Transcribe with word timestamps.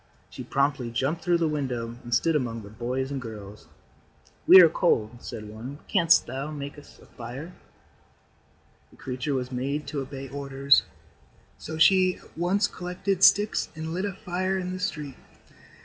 She 0.31 0.41
promptly 0.43 0.89
jumped 0.89 1.23
through 1.23 1.37
the 1.37 1.47
window 1.47 1.95
and 2.03 2.11
stood 2.11 2.35
among 2.35 2.63
the 2.63 2.71
boys 2.71 3.11
and 3.11 3.21
girls. 3.21 3.67
"We 4.47 4.59
are 4.59 4.67
cold," 4.67 5.21
said 5.21 5.47
one. 5.47 5.77
"Canst 5.87 6.25
thou 6.25 6.49
make 6.49 6.75
a 6.75 6.81
fire 6.81 7.45
for 7.45 7.47
us?" 7.47 7.61
The 8.89 8.97
creature 8.97 9.35
was 9.35 9.51
made 9.51 9.85
to 9.89 10.01
obey 10.01 10.27
orders, 10.27 10.81
so 11.59 11.77
she 11.77 12.15
at 12.17 12.35
once 12.35 12.65
collected 12.65 13.23
sticks 13.23 13.69
and 13.75 13.93
lit 13.93 14.05
a 14.05 14.13
fire 14.13 14.57
in 14.57 14.73
the 14.73 14.79
street. 14.79 15.17